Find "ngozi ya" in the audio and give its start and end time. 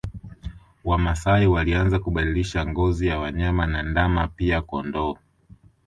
2.65-3.19